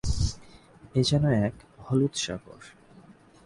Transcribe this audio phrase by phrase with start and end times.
[0.95, 1.53] এ যেনো এক
[1.85, 2.61] হলুদ সাগর।